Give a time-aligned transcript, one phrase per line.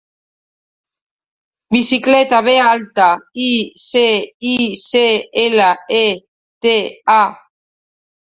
[1.75, 3.09] Bicicleta: be alta,
[3.49, 3.51] i,
[3.83, 4.03] ce,
[4.53, 4.55] i,
[4.87, 5.03] ce,
[5.45, 5.69] ela,
[6.01, 6.05] e,
[6.67, 6.75] te,
[7.21, 7.23] a.